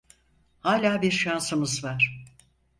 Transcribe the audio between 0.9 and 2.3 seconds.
bir şansımız var.